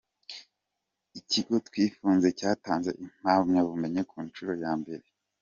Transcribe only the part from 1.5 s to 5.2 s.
Twifunze cyatanze impamyabumenyi ku nshuro ya mbere